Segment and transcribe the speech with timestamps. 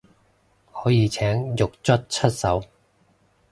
[0.73, 2.63] 可以請獄卒出手